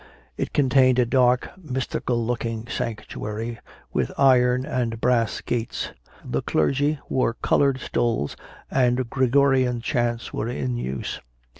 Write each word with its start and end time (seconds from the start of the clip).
It 0.35 0.51
contained 0.51 0.97
a 0.97 1.05
dark, 1.05 1.51
mys 1.59 1.85
tical 1.85 2.25
looking 2.25 2.65
sanctuary, 2.67 3.59
with 3.93 4.11
iron 4.17 4.65
and 4.65 4.99
brass 4.99 5.41
gates; 5.41 5.91
the 6.25 6.41
clergy 6.41 6.97
wore 7.07 7.35
coloured 7.35 7.79
stoles, 7.79 8.35
and 8.71 9.07
Gregorian 9.11 9.79
chants 9.79 10.33
were 10.33 10.47
in 10.47 10.75
use. 10.75 11.21